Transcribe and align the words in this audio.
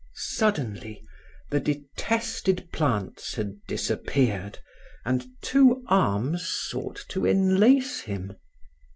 Suddenly 0.15 1.05
the 1.51 1.59
detested 1.59 2.67
plants 2.71 3.35
had 3.35 3.57
disappeared 3.67 4.57
and 5.05 5.27
two 5.43 5.83
arms 5.89 6.49
sought 6.49 7.05
to 7.09 7.27
enlace 7.27 8.01
him. 8.01 8.35